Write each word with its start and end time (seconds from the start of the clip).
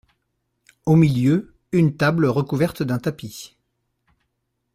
Au 0.87 0.95
milieu, 0.95 1.53
une 1.71 1.95
table 1.95 2.25
recouverte 2.25 2.81
d’un 2.81 2.97
tapis. 2.97 3.55